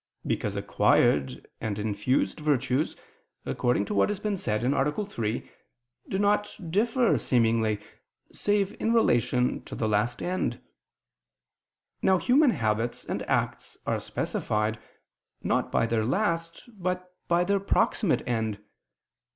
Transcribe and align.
Because 0.25 0.55
acquired 0.55 1.45
and 1.59 1.77
infused 1.77 2.39
virtues, 2.39 2.95
according 3.45 3.85
to 3.85 3.93
what 3.93 4.09
has 4.09 4.19
been 4.19 4.35
said 4.35 4.63
(A. 4.63 5.05
3), 5.05 5.51
do 6.09 6.17
not 6.17 6.57
differ 6.71 7.19
seemingly, 7.19 7.79
save 8.31 8.75
in 8.81 8.93
relation 8.95 9.63
to 9.65 9.75
the 9.75 9.87
last 9.87 10.23
end. 10.23 10.59
Now 12.01 12.17
human 12.17 12.49
habits 12.49 13.05
and 13.05 13.21
acts 13.29 13.77
are 13.85 13.99
specified, 13.99 14.79
not 15.43 15.71
by 15.71 15.85
their 15.85 16.03
last, 16.03 16.67
but 16.81 17.13
by 17.27 17.43
their 17.43 17.59
proximate 17.59 18.27
end. 18.27 18.57